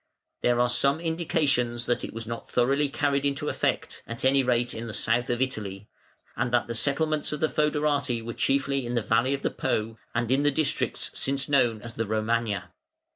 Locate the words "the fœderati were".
7.39-8.33